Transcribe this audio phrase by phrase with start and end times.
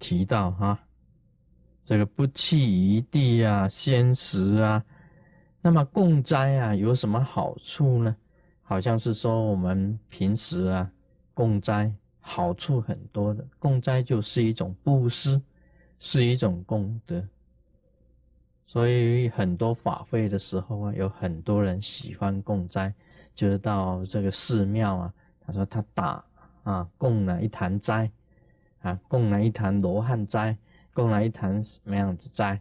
[0.00, 0.76] 提到哈，
[1.84, 2.58] 这个不弃
[2.96, 4.84] 一地啊，先食啊，
[5.60, 8.16] 那么供斋啊有什么好处呢？
[8.62, 10.90] 好像是说我们平时啊
[11.34, 15.40] 供斋好处很多的，供斋就是一种布施，
[15.98, 17.22] 是一种功德。
[18.66, 22.94] 所以很多法会的时候啊，有很多人喜欢供斋，
[23.34, 26.24] 就是到这个寺庙啊，他说他打
[26.62, 28.08] 啊供了一坛斋，
[28.80, 30.56] 啊供了一坛罗汉斋，
[30.92, 32.60] 供了一坛什么样子斋？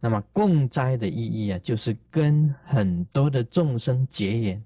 [0.00, 4.64] 那么供斋的意义啊，就是跟很多的众生结缘。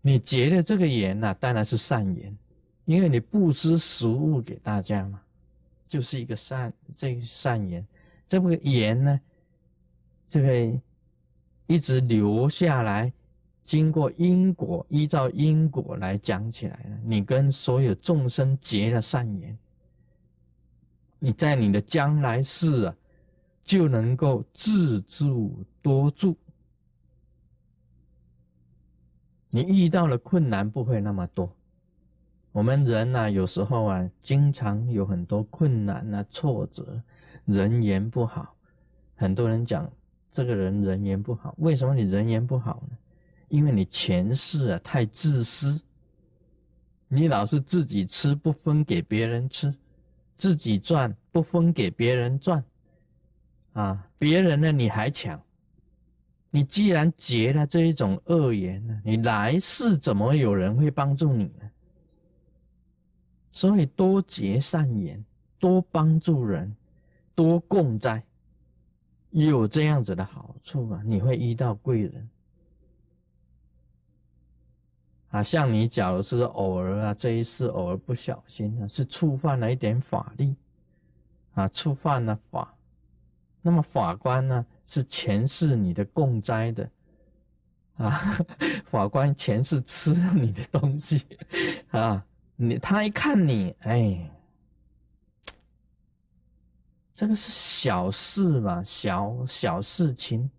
[0.00, 2.34] 你结的这个缘呢，当然是善缘，
[2.86, 5.20] 因为你布施食物给大家嘛，
[5.88, 7.86] 就是一个善这个善缘。
[8.26, 9.20] 这个缘呢，
[10.28, 10.80] 这个
[11.66, 13.12] 一直留下来，
[13.70, 16.98] 经过因果，依照因果来讲起来呢。
[17.04, 19.56] 你跟所有众生结了善缘，
[21.20, 22.96] 你在你的将来世啊，
[23.62, 26.36] 就能够自助多助。
[29.50, 31.48] 你遇到了困难不会那么多。
[32.50, 37.00] 我们人呢，有时候啊，经常有很多困难啊、挫折。
[37.44, 38.56] 人缘不好，
[39.14, 39.88] 很多人讲
[40.28, 41.54] 这个人人缘不好。
[41.58, 42.96] 为什么你人缘不好呢？
[43.50, 45.78] 因为你前世啊太自私，
[47.08, 49.74] 你老是自己吃不分给别人吃，
[50.38, 52.64] 自己赚不分给别人赚，
[53.74, 55.38] 啊，别人呢你还抢。
[56.50, 61.70] 你既然结了这一种恶缘呢，你来世怎么有人会帮助你呢？
[63.52, 65.22] 所以多结善缘，
[65.58, 66.74] 多帮助人。
[67.32, 68.22] 多共在，
[69.30, 71.00] 有这样子的好处啊！
[71.06, 72.28] 你会遇到贵人
[75.30, 80.54] 啊，像你假如是偶尔啊，这一次偶尔不小心啊，是触犯了一点法律
[81.54, 82.74] 啊，触犯了法，
[83.62, 86.90] 那么法官呢是前世你的共灾的
[87.96, 88.38] 啊，
[88.86, 91.24] 法官前世吃了你的东西
[91.90, 92.24] 啊，
[92.56, 94.30] 你他一看你，哎。
[97.12, 100.50] 这个是小事嘛，小小事情，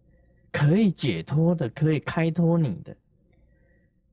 [0.52, 2.96] 可以解脱的，可以开脱你的，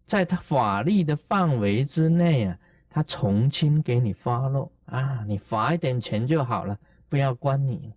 [0.08, 2.58] 在他法律的范围之内啊，
[2.88, 6.76] 他从轻给你发落啊，你罚一点钱就好了，
[7.10, 7.92] 不要关你。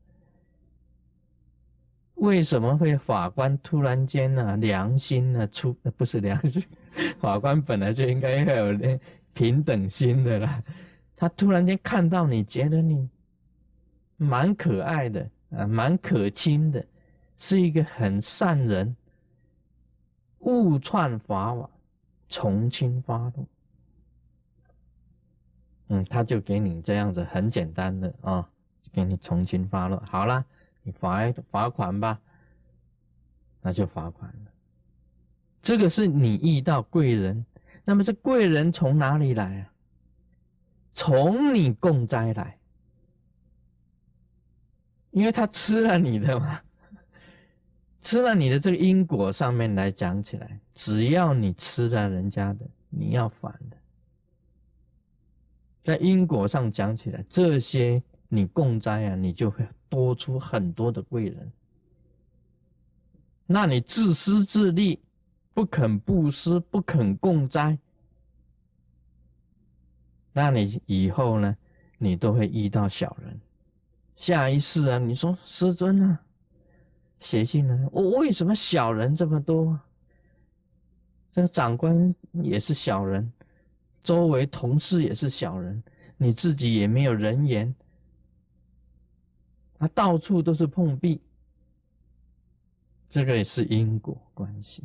[2.16, 4.58] 为什么会法官突然间呢？
[4.58, 6.62] 良心呢出 不是良心，
[7.20, 9.00] 法官本来就应该要有那
[9.34, 10.62] 平等心的啦，
[11.16, 13.10] 他突然间看到你觉得你。
[14.18, 16.86] 蛮可爱的啊，蛮可亲的，
[17.38, 18.96] 是一个很善人。
[20.42, 21.68] 误串法网，
[22.32, 23.46] 从轻发怒。
[25.90, 28.50] 嗯，他就给你这样子很简单的啊，
[28.94, 30.02] 给你从轻发落。
[30.08, 30.46] 好了，
[30.82, 32.18] 你罚罚款吧，
[33.62, 34.52] 那就罚款了。
[35.62, 37.46] 这个是你遇到贵人，
[37.84, 39.74] 那么这贵人从哪里来啊？
[40.94, 42.58] 从你共灾来。
[45.12, 46.62] 因为他吃了你的嘛，
[48.02, 53.78] 吃了你的这个因果上面来讲起来，只要你吃了人家的，你要还的。
[55.84, 61.52] 在因果上讲起来，这些你共灾啊，你就会多出很多的贵人。
[63.46, 65.00] 那你自私自利，
[65.54, 67.78] 不肯布施，不肯共灾，
[70.34, 71.56] 那你以后呢，
[71.98, 73.40] 你都会遇到小人。
[74.16, 76.20] 下一世啊，你说师尊啊，
[77.22, 77.90] 写信呢？
[77.92, 79.80] 我为什么小人这么多？
[81.32, 83.32] 这个长官也是小人，
[84.04, 85.82] 周围同事也是小人，
[86.18, 87.74] 你自己也没有人缘，
[89.78, 91.22] 啊，到处都是碰壁。
[93.08, 94.84] 这个也是因果关系，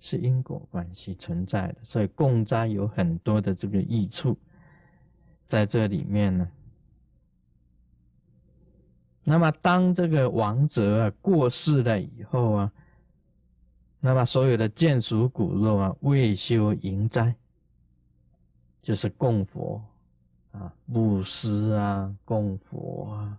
[0.00, 4.38] 是因果关系存在的，所以共灾有很多的这个益处，
[5.44, 6.48] 在这里面呢。
[9.30, 12.72] 那么，当这个王者啊过世了以后啊，
[14.00, 17.34] 那么所有的眷属骨肉啊，未修营斋，
[18.80, 19.84] 就是供佛
[20.52, 23.38] 啊、布施啊、供佛啊，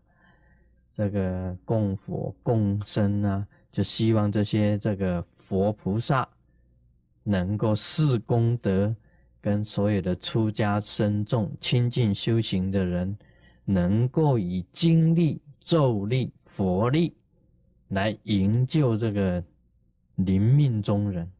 [0.93, 6.29] 这个供佛供僧啊，就希望这些这个佛菩萨
[7.23, 8.95] 能够施功德，
[9.41, 13.17] 跟所有的出家僧众亲近修行的人，
[13.65, 15.41] 能够以精力。
[15.69, 17.15] 咒力、佛力
[17.89, 19.43] 来营救这个
[20.15, 21.31] 临命中人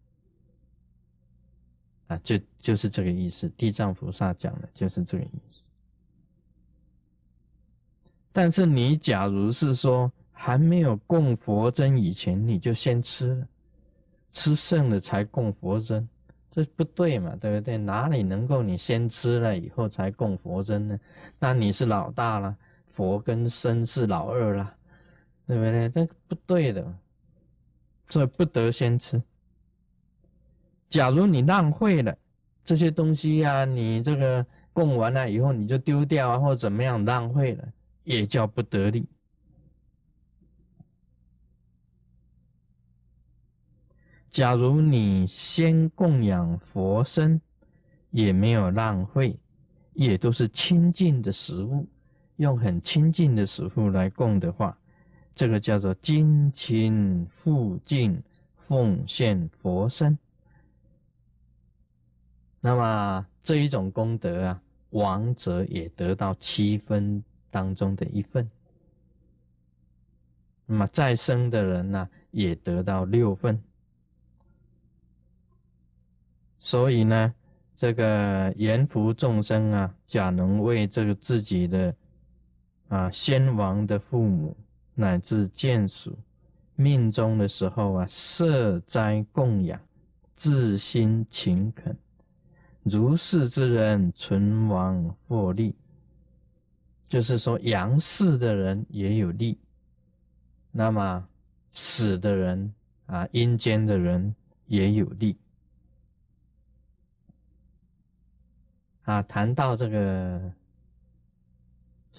[2.06, 3.50] 啊，就就是这个意思。
[3.58, 5.62] 地藏菩萨讲的就是这个意思。
[8.32, 13.48] 但是你假如是说还没有供佛真以前，你就先吃了，
[14.32, 16.08] 吃剩了才供佛真，
[16.52, 17.36] 这不对嘛？
[17.36, 17.80] 对不对？
[17.80, 21.00] 哪里能够你先吃了以后才供佛真呢？
[21.40, 22.56] 那你是老大了，
[23.00, 24.76] 佛跟僧是老二了，
[25.48, 25.88] 对不对？
[25.88, 26.94] 这不对的，
[28.10, 29.24] 这不得先吃。
[30.90, 32.14] 假如你浪费了
[32.62, 37.72] 这些东西呀，你这个供完了以后你就丢掉啊，或怎么样浪费了，
[38.04, 39.08] 也叫不得力。
[44.30, 47.40] 假如你先供养佛身，
[48.12, 49.40] 也没有浪费，
[49.94, 51.88] 也都是清净的食物，
[52.40, 54.78] 用很清净的食物来供的话，
[55.36, 58.22] 这个叫做精勤复敬
[58.56, 60.18] 奉献佛身。
[62.62, 67.22] 那么这一种功德啊，亡者也得到七分
[67.52, 68.50] 当中的一份。
[70.66, 73.62] 那么再生的人呢，也得到六份。
[76.58, 77.34] 所以呢，
[77.76, 81.94] 这个阎福众生啊，假能为这个自己的
[82.90, 84.56] 啊先王的父母
[84.94, 86.18] 乃至眷属
[86.76, 89.80] 命中的时候啊，设斋供养，
[90.36, 91.98] 自心勤恳。
[92.84, 95.76] 如是之人存亡获利，
[97.08, 99.60] 就是说阳世的人也有利，
[100.72, 101.28] 那么
[101.72, 102.74] 死的人
[103.06, 104.34] 啊，阴间的人
[104.66, 105.38] 也有利。
[109.04, 110.52] 啊，谈到这个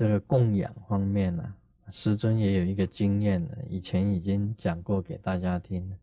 [0.01, 1.55] 这个供养方面呢，
[1.91, 5.97] 师尊也有一个经验呢，以前已经讲过给大家听了。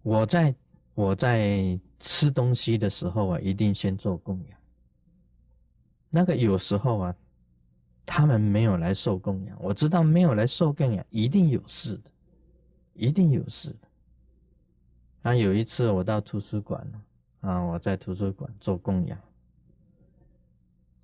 [0.00, 0.54] 我在。
[0.94, 4.58] 我在吃东西的时候啊，一定先做供养。
[6.08, 7.14] 那个有时候啊，
[8.06, 12.12] 他们没有来受供养，我知道没有来受供养，一定有事的，
[12.92, 13.88] 一定有事的。
[15.22, 16.88] 啊，有一次我到图书馆
[17.40, 19.18] 啊，我在图书馆做供养。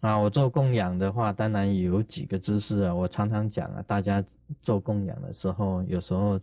[0.00, 4.24] 啊，我做供养的话，当然有几个姿势啊，我常常讲啊，大家
[4.62, 6.40] 做供养的时候，有时候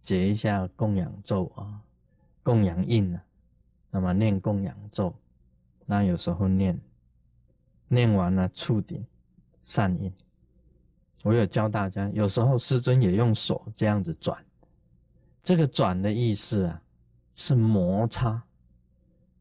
[0.00, 1.80] 结一下供养咒啊。
[2.42, 3.20] 供养印呢，
[3.90, 5.14] 那么念供养咒，
[5.86, 6.78] 那有时候念，
[7.88, 9.02] 念完了触顶
[9.62, 10.12] 善印。
[11.22, 14.44] 我有教大家，有时候师尊也用手这样子转，
[15.42, 16.82] 这个转的意思啊，
[17.34, 18.42] 是摩擦，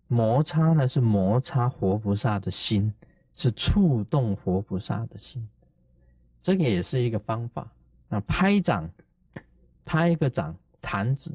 [0.08, 2.94] 摩擦呢是摩擦活菩萨的心，
[3.36, 5.48] 是触动活菩萨的心，
[6.42, 7.72] 这个也是一个方法。
[8.08, 8.90] 那拍掌，
[9.84, 11.32] 拍一个掌，弹指。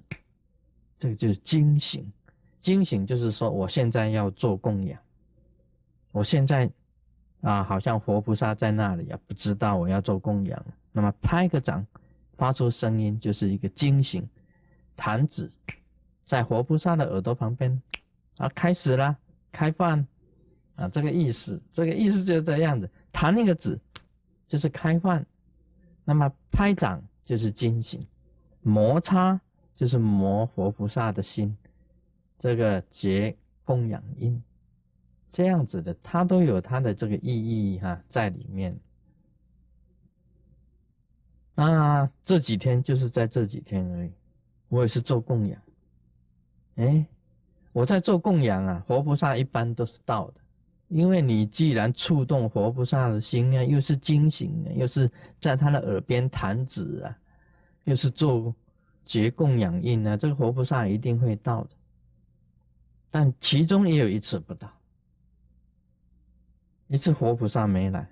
[0.98, 2.12] 这个就是惊醒，
[2.60, 5.00] 惊醒就是说，我现在要做供养，
[6.10, 6.68] 我现在
[7.40, 11.86] 啊，好像活菩萨在那里啊，不知道我要做供养，那么拍个掌，
[12.36, 14.28] 发出声音，就是一个惊醒，
[14.96, 15.48] 弹指
[16.24, 17.80] 在活菩萨的耳朵旁边，
[18.38, 19.16] 啊，开始了，
[19.52, 20.04] 开饭，
[20.78, 23.78] 啊，这个意思，这个意思就是这样子，弹那个指
[24.46, 25.26] 就是开饭，
[26.04, 28.00] 那么拍掌就是惊醒，
[28.62, 29.38] 摩擦。
[29.78, 31.56] 就是摩佛菩萨的心，
[32.36, 34.42] 这个结供养因，
[35.30, 38.76] 这样子的，它都有它的这个意义哈在里面。
[41.54, 44.10] 那这几天就是在这几天而已，
[44.66, 45.62] 我也是做供养。
[46.74, 47.06] 哎，
[47.72, 50.40] 我在做供养啊，活菩萨一般都是到的，
[50.88, 57.16] 因为你既然触动活菩萨的心啊，又是惊醒啊，又是在他的耳边弹指啊，
[57.84, 58.54] 又是做。
[59.04, 61.70] 结供养印呢，这个活菩萨一定会到的，
[63.10, 64.70] 但其中也有一次不到，
[66.88, 68.06] 一次活菩萨没来，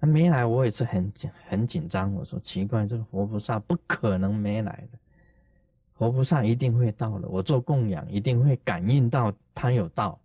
[0.00, 1.12] 他没来，我也是很
[1.48, 2.12] 很紧张。
[2.12, 4.98] 我说奇怪，这个活菩萨不可能没来的，
[5.94, 7.28] 活菩萨一定会到了。
[7.28, 10.20] 我做供养一定会感应到他有到。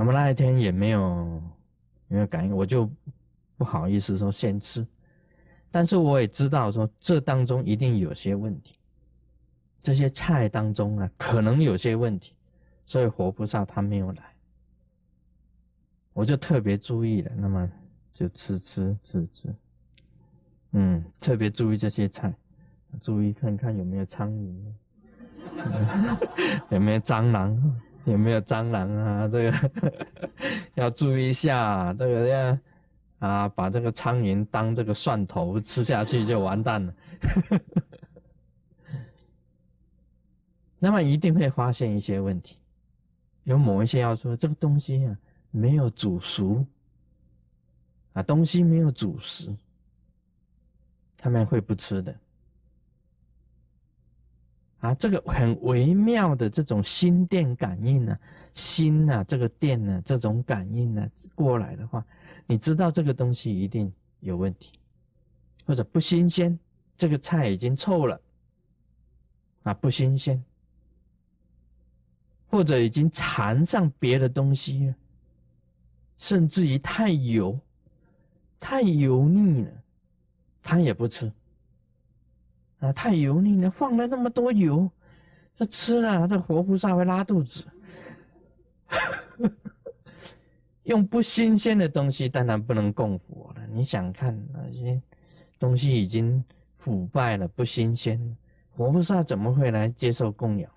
[0.00, 1.42] 那么那一天也没有
[2.08, 2.90] 没有感应，我就
[3.58, 4.86] 不好意思说先吃。
[5.70, 8.78] 但是我也知道，说这当中一定有些问题，
[9.82, 12.34] 这些菜当中啊，可能有些问题，
[12.86, 14.22] 所以活菩萨他没有来，
[16.14, 17.70] 我就特别注意了，那么
[18.14, 19.54] 就吃吃吃吃，
[20.70, 22.34] 嗯，特别注意这些菜，
[23.02, 24.64] 注意看看有没有苍蝇，
[26.72, 29.26] 有没有蟑螂，有没有蟑螂啊？
[29.28, 29.70] 这个
[30.74, 32.58] 要注意一下，这个要。
[33.20, 36.94] 啊，把这个苍蝇当这个蒜头吃下去就完蛋了。
[40.80, 42.56] 那么一定会发现一些问题，
[43.44, 45.14] 有某一些要说这个东西啊
[45.50, 46.64] 没有煮熟，
[48.14, 49.54] 啊，东西没有煮熟，
[51.18, 52.16] 他们会不吃的。
[54.80, 58.18] 啊，这个很微妙的这种心电感应呢，
[58.54, 62.02] 心呐，这个电呢，这种感应呢过来的话，
[62.46, 64.78] 你知道这个东西一定有问题，
[65.66, 66.58] 或者不新鲜，
[66.96, 68.18] 这个菜已经臭了，
[69.64, 70.42] 啊，不新鲜，
[72.48, 74.94] 或者已经缠上别的东西了，
[76.16, 77.60] 甚至于太油，
[78.58, 79.70] 太油腻了，
[80.62, 81.30] 他也不吃。
[82.80, 84.90] 啊，太油腻了，放了那么多油，
[85.54, 87.64] 这吃了这活菩萨会拉肚子。
[90.84, 93.66] 用不新鲜的东西，当然不能供佛了。
[93.68, 95.00] 你想看那些
[95.58, 96.42] 东西已经
[96.76, 98.18] 腐败了，不新鲜，
[98.70, 100.68] 活菩萨怎么会来接受供养？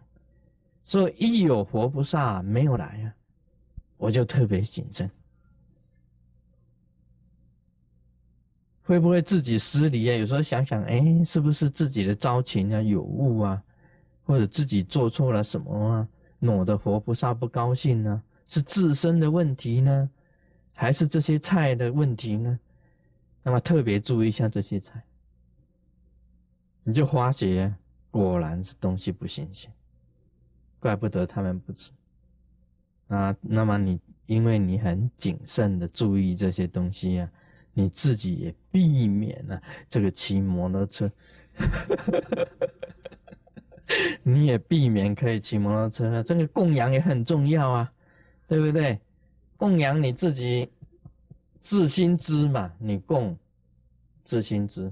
[0.83, 3.15] 所以一有活菩萨没有来啊，
[3.97, 5.09] 我就特别谨慎。
[8.93, 10.15] 会不会自己失礼啊？
[10.15, 13.63] 有时候想想，哎，是不是自己的招情啊有误啊，
[14.23, 16.07] 或者自己做错了什么啊，
[16.37, 18.21] 弄得活菩萨不高兴呢？
[18.45, 20.07] 是自身的问题呢，
[20.75, 22.59] 还是这些菜的问题呢？
[23.41, 25.03] 那么特别注意一下这些菜，
[26.83, 27.73] 你就发觉
[28.11, 29.73] 果然是东西不新鲜，
[30.79, 31.89] 怪不得他们不吃
[33.07, 33.35] 啊。
[33.41, 37.31] 那么你因为你很谨慎的注意这些东西啊。
[37.73, 41.11] 你自己也避免了这个骑摩托车，
[44.23, 46.21] 你也避免可以骑摩托车。
[46.23, 47.93] 这个供养也很重要啊，
[48.47, 48.99] 对不对？
[49.57, 50.69] 供养你自己
[51.57, 53.37] 自心知嘛，你供
[54.25, 54.91] 自心知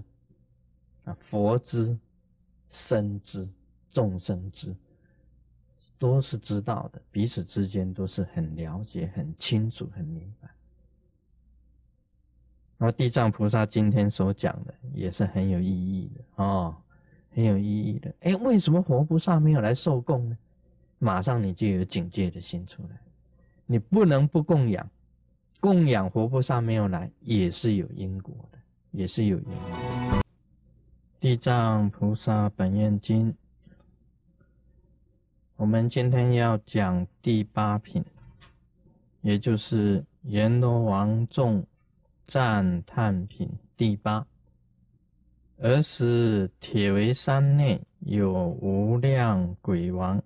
[1.06, 1.98] 啊，佛知、
[2.70, 3.50] 身知、
[3.90, 4.74] 众生知，
[6.00, 10.50] 都是知道的，彼此之间都是很了解、很清楚、很明白。
[12.82, 16.76] 然后地藏菩萨今天所讲的也是很有意义的哦，
[17.30, 18.12] 很有意义的。
[18.22, 20.36] 哎，为什么活菩萨没有来受供呢？
[20.98, 23.00] 马上你就有警戒的心出来，
[23.68, 24.90] 你不能不供养，
[25.60, 28.58] 供养活菩萨没有来也是有因果的，
[28.90, 30.20] 也是有因果。
[31.20, 33.32] 地藏菩萨本愿经，
[35.56, 38.04] 我们今天要讲第八品，
[39.22, 41.64] 也就是阎罗王众。
[42.28, 44.25] 赞叹品第八。
[45.58, 50.24] 儿时铁围山内有无量鬼王，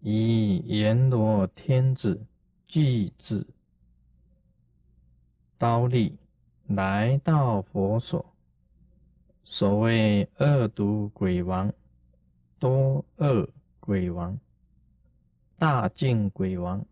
[0.00, 2.24] 以阎罗天子
[2.66, 3.46] 具子
[5.58, 6.16] 刀立，
[6.66, 8.24] 来到佛所。
[9.42, 11.70] 所谓恶毒鬼王、
[12.58, 13.48] 多恶
[13.80, 14.38] 鬼王、
[15.58, 16.84] 大净鬼王、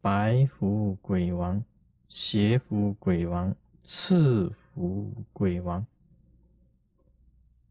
[0.00, 1.64] 白虎鬼王、
[2.08, 3.52] 邪福鬼王。
[3.88, 5.86] 赐福鬼王、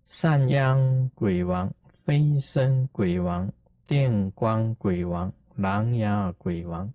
[0.06, 1.74] 善殃鬼王、
[2.06, 3.52] 飞身鬼王、
[3.86, 6.94] 电光鬼王、狼牙鬼王、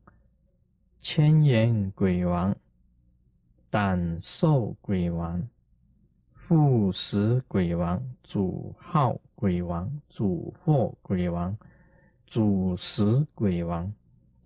[1.01, 2.57] 千眼鬼王、
[3.69, 5.47] 胆兽鬼王、
[6.33, 11.55] 护食鬼王、主号鬼王、主祸鬼王、
[12.27, 13.93] 主食鬼王、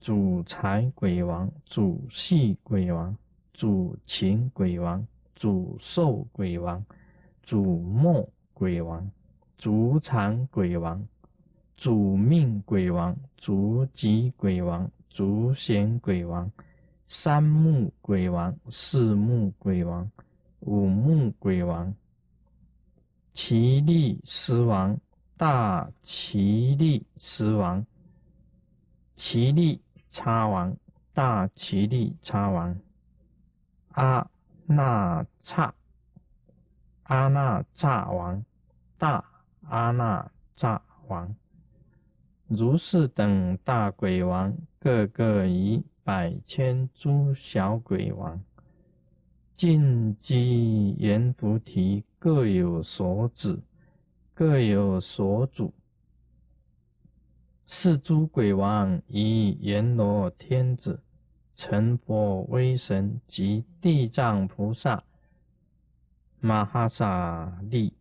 [0.01, 3.17] 主财鬼王、主系鬼王。
[3.55, 5.07] 主禽鬼王、
[5.37, 6.85] 主兽鬼王、
[7.41, 9.09] 主末鬼王、
[9.57, 11.07] 主产鬼王、
[11.77, 16.51] 主命鬼王、主吉鬼王、主显鬼王、
[17.07, 20.11] 三目鬼王、四目鬼王、
[20.59, 21.95] 五目鬼王、
[23.33, 24.99] 奇力狮王、
[25.37, 27.87] 大奇力狮王、
[29.15, 29.81] 奇力
[30.11, 30.77] 叉王、
[31.13, 32.84] 大奇力叉王。
[33.95, 34.29] 阿
[34.67, 35.75] 那刹
[37.05, 38.45] 阿那刹王，
[38.99, 39.25] 大
[39.69, 41.35] 阿那刹王，
[42.49, 48.43] 如是等大鬼王，个个以百千诸小鬼王，
[49.55, 53.61] 尽机阎浮提，各有所指，
[54.35, 55.73] 各有所主。
[57.67, 61.01] 是诸鬼王以阎罗天子。
[61.55, 65.05] 成佛威神及地藏菩萨、
[66.41, 67.93] 马哈萨利、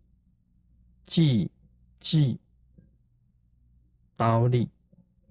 [1.05, 1.49] 寂
[2.01, 2.37] 寂
[4.15, 4.69] 刀立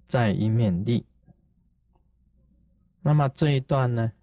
[0.07, 1.05] 在一面立。
[3.01, 4.13] 那么这一段呢？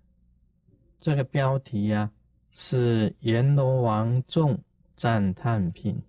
[0.99, 2.11] 这个标题呀
[2.53, 4.59] 是阎罗王众
[4.97, 6.03] 赞叹品，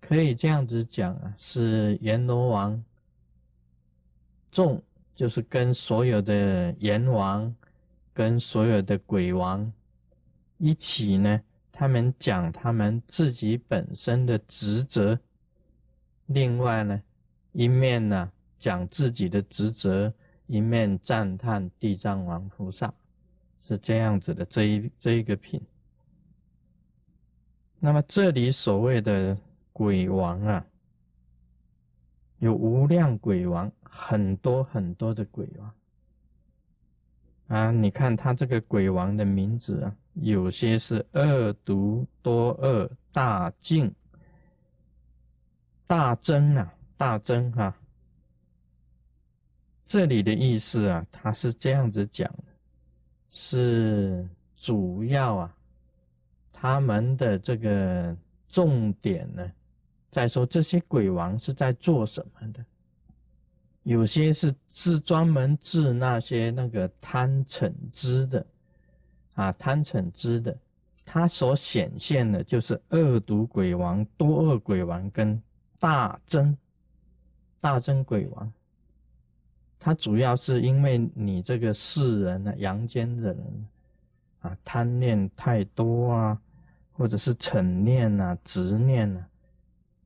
[0.00, 2.84] 可以这样子讲啊，是阎罗王
[4.50, 4.82] 众。
[5.16, 7.52] 就是跟所有的阎王，
[8.12, 9.72] 跟所有的鬼王
[10.58, 11.40] 一起呢，
[11.72, 15.18] 他们讲他们自己本身的职责，
[16.26, 17.02] 另外呢，
[17.52, 20.12] 一面呢讲自己的职责，
[20.46, 22.92] 一面赞叹地藏王菩萨，
[23.62, 25.60] 是这样子的这一这一个品。
[27.78, 29.36] 那么这里所谓的
[29.72, 30.66] 鬼王啊，
[32.38, 35.72] 有无量鬼王，很多很多的鬼王。
[37.48, 43.94] 啊，你看他这个鬼王的名字啊，有些是恶毒多恶大净
[45.86, 47.74] 大增啊，大增哈。
[49.84, 52.44] 这里的意思啊，他是这样子讲的，
[53.30, 55.56] 是主要啊，
[56.52, 58.16] 他们的这个
[58.48, 59.52] 重点呢，
[60.16, 62.64] 再说这些鬼王是在做什么的。
[63.82, 68.46] 有些是治专门治那些那个贪嗔痴的，
[69.34, 70.56] 啊，贪嗔痴的，
[71.04, 75.38] 他所显现的就是恶毒鬼王、多恶鬼王跟
[75.78, 76.56] 大真
[77.60, 78.50] 大真鬼王。
[79.78, 83.66] 他主要是因为你这个世人呢，阳间的人
[84.40, 86.40] 啊，贪念太多啊，
[86.94, 89.28] 或者是嗔念啊、执念啊，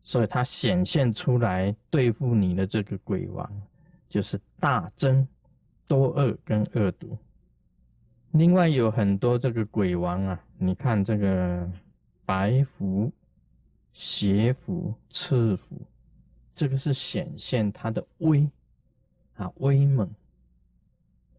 [0.02, 3.50] 所以他显现出来对付你的这个鬼王。
[4.09, 5.25] 就是大增
[5.87, 7.16] 多恶跟恶毒，
[8.33, 11.71] 另外有很多这个鬼王啊，你看这个
[12.25, 13.12] 白虎、
[13.92, 15.80] 邪虎、赤虎，
[16.57, 18.50] 这个是显现他的威
[19.37, 20.11] 啊威猛。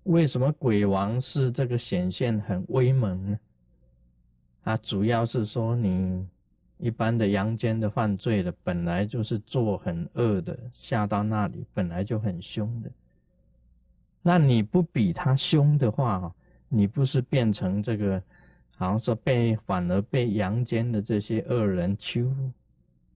[0.04, 3.40] 为什么鬼王是这个显现很威猛呢？
[4.64, 6.26] 啊，主要是说你。
[6.82, 12.90] 一般的阳间的犯罪的，本来就是做很恶的，下到那里本来就很凶的。
[14.24, 16.34] 那你不比他凶的话，
[16.68, 18.22] 你不是变成这个，
[18.76, 22.52] 好像说被反而被阳间的这些恶人欺负。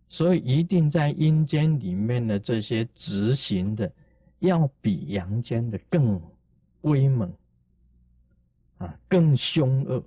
[0.07, 3.91] 所以一定在阴间里面的这些执行的，
[4.39, 6.21] 要比阳间的更
[6.81, 7.33] 威猛，
[8.77, 10.03] 啊，更凶恶。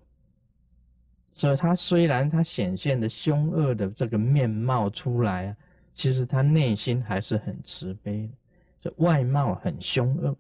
[1.39, 5.57] 所以，他虽然他显现的凶恶的这个面貌出来啊，
[5.95, 8.33] 其实他内心还是很慈悲的，
[8.81, 10.37] 这外貌很凶恶。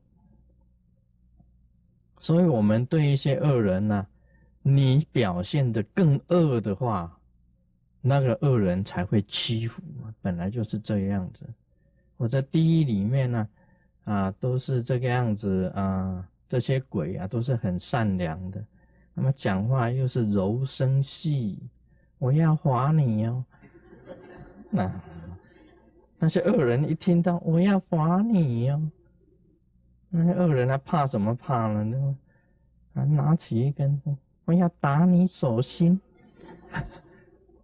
[2.18, 4.04] 所以，我们对一些恶人呢，
[4.60, 7.16] 你表现的更恶的话，
[8.00, 9.80] 那个恶人才会欺负，
[10.20, 11.48] 本来就是这样子。
[12.16, 13.48] 我在第一里面呢，
[14.02, 18.64] 啊，都是这个样子啊，这些鬼啊，都是很善良的。
[19.20, 21.58] 那么讲话又是柔声细，
[22.18, 23.44] 我要划你哦。
[24.70, 24.88] 那
[26.20, 28.80] 那些恶人一听到我要划你哦，
[30.08, 32.16] 那些恶人他怕什么怕呢？
[32.92, 34.00] 拿起一根，
[34.44, 36.00] 我要打你手心。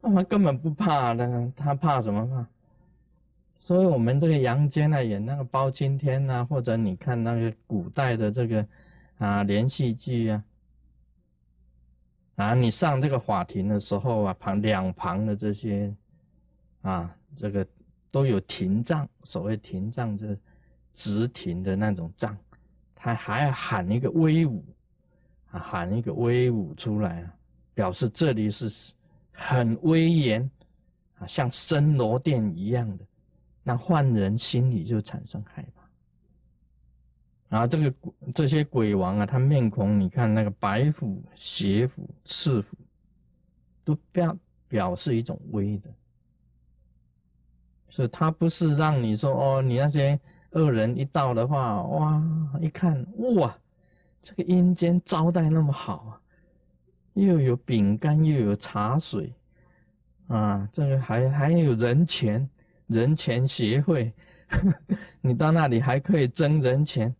[0.03, 2.45] 他们根本不怕的，他怕什么怕？
[3.61, 8.67] 所以我们这个阳间啊，演那个包青天呐，或者你看那个古代的这个
[9.19, 10.43] 啊连续剧啊。
[12.37, 15.94] 啊，你上这个法庭的时候啊，旁两旁的这些，
[16.83, 17.64] 啊，这个
[18.11, 20.38] 都有庭杖，所谓庭杖就是
[20.92, 22.37] 直庭的那种杖，
[22.94, 24.64] 他还要喊一个威武，
[25.51, 27.35] 啊，喊一个威武出来啊，
[27.73, 28.92] 表示这里是
[29.31, 30.51] 很威严，
[31.18, 33.05] 啊，像森罗殿一样的，
[33.62, 35.84] 那犯人心里就产生害怕。
[37.55, 37.95] 然后这个
[38.35, 42.77] 这些鬼王啊，他面孔你看那个白虎、邪虎、赤虎，
[43.85, 44.37] 都表
[44.67, 45.88] 表示一种威的，
[47.88, 50.19] 所以他不是让你说哦，你那些
[50.51, 52.21] 恶人一到的话，哇，
[52.61, 53.57] 一看哇，
[54.21, 56.21] 这个阴间招待那么好啊，
[57.12, 59.33] 又有饼干，又有茶水，
[60.27, 62.51] 啊，这个还还有人钱，
[62.88, 64.12] 人钱协会，
[65.23, 67.14] 你到那里还可以争人钱。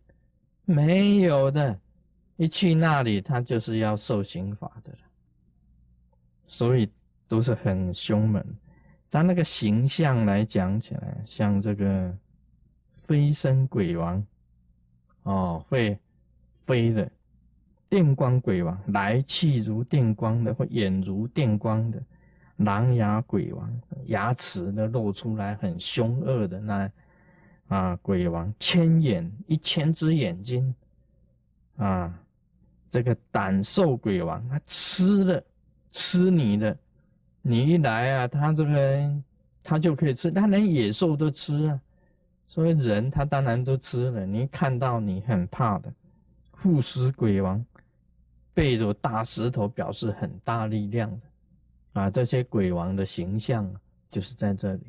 [0.65, 1.79] 没有的，
[2.37, 4.99] 一去那里，他就是要受刑罚的了，
[6.47, 6.89] 所以
[7.27, 8.43] 都是很凶猛。
[9.09, 12.11] 但那个形象来讲起来，像这个
[13.03, 14.25] 飞身鬼王，
[15.23, 15.97] 哦，会
[16.65, 17.09] 飞的
[17.87, 22.03] 电光鬼王，来气如电光的，或眼如电光的
[22.57, 26.91] 狼牙鬼王，牙齿呢露出来很凶恶的那。
[27.67, 30.73] 啊，鬼王千眼一千只眼睛，
[31.77, 32.13] 啊，
[32.89, 35.43] 这个胆兽鬼王，他吃的
[35.91, 36.77] 吃你的，
[37.41, 39.21] 你一来啊，他这个
[39.63, 41.81] 他就可以吃，他连野兽都吃啊，
[42.45, 44.25] 所以人他当然都吃了。
[44.25, 45.91] 你看到你很怕的
[46.51, 47.65] 护食鬼王，
[48.53, 52.09] 背着大石头，表示很大力量的啊。
[52.11, 53.69] 这些鬼王的形象
[54.11, 54.83] 就是在这里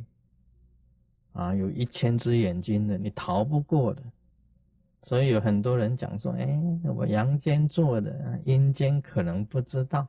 [1.36, 4.02] 啊，有一千只眼睛的，你逃不过的。
[5.04, 10.06] 所以有很多人讲说：“哎，我阳间做的，阴间可能不知道，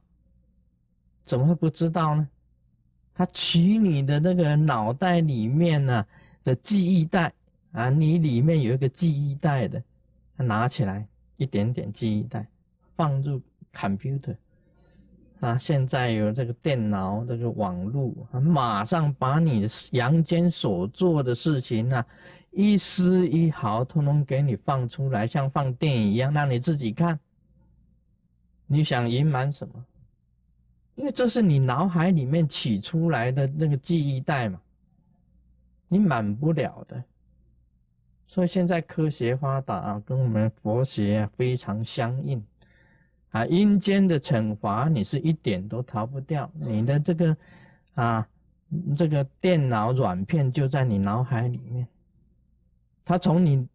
[1.24, 2.28] 怎么会不知道呢？
[3.14, 6.06] 他取你的那个脑袋里面呢
[6.44, 7.34] 的记忆带
[7.72, 9.84] 啊，你里面有一个记忆带的，
[10.36, 12.48] 他拿起来一点点记忆带
[12.96, 13.42] 放入
[13.74, 14.36] computer
[15.40, 22.06] 啊，现在有这个电脑这个网络，马上把你阳间所做的事情呢。”
[22.52, 27.20] 一丝一毫，通通给你放出来，像放电影一样，让你自己看。
[28.66, 29.86] 你想隐瞒什么？
[30.96, 34.60] 因为这是你脑海里面取出来的那个记忆带嘛，
[35.88, 37.04] 你满不了的。
[38.26, 42.44] 所以现在科学发达啊，跟我们佛学非常相应
[43.38, 43.46] 啊。
[43.46, 46.50] 阴间的惩罚，你是一点都逃不掉。
[46.54, 47.38] 你的这个
[47.96, 48.28] 啊，
[48.96, 51.88] 这个电脑软片就在你脑海里面。
[53.06, 53.66] 他从你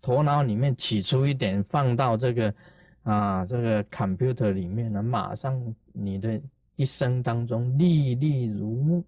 [0.00, 2.54] 头脑里面取出一点，放到这个
[3.02, 6.40] 啊这个 computer 里面呢，马上你的
[6.76, 9.04] 一生当中历历如目，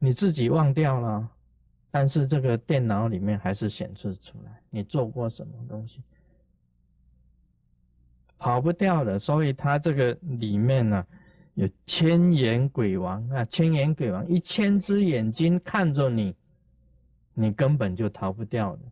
[0.00, 1.28] 你自己忘掉了，
[1.92, 6.02] 但是这个电脑里面还是显示出来你做过什么东西，
[8.40, 9.18] 跑不掉的。
[9.18, 11.06] 所以他这个里面呢
[11.54, 16.34] 有千眼鬼王啊，千眼鬼王一千只眼睛看着你，
[17.34, 18.82] 你根本就逃不掉的。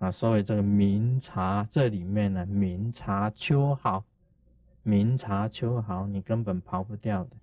[0.00, 4.04] 啊，所以这个明察这里面呢，明察秋毫，
[4.82, 7.36] 明察秋毫，你根本跑不掉的。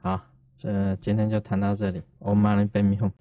[0.00, 0.22] 好，
[0.56, 3.12] 这今天就谈到这里，我马上背米红。